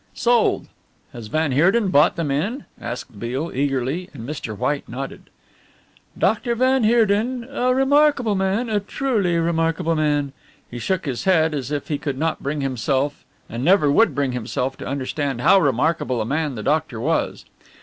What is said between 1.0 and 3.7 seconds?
Has van Heerden bought them in?" asked Beale